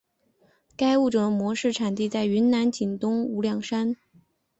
[0.75, 3.95] 该物种的模式产地在云南景东无量山。